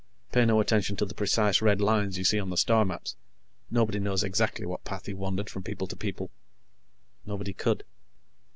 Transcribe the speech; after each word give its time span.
Pay 0.31 0.45
no 0.45 0.59
attention 0.59 0.95
to 0.95 1.05
the 1.05 1.13
precise 1.13 1.61
red 1.61 1.79
lines 1.79 2.17
you 2.17 2.23
see 2.23 2.39
on 2.39 2.49
the 2.49 2.57
star 2.57 2.83
maps; 2.83 3.15
nobody 3.69 3.99
knows 3.99 4.23
exactly 4.23 4.65
what 4.65 4.83
path 4.83 5.05
he 5.05 5.13
wandered 5.13 5.47
from 5.47 5.61
people 5.61 5.85
to 5.85 5.95
people. 5.95 6.31
Nobody 7.23 7.53
could. 7.53 7.83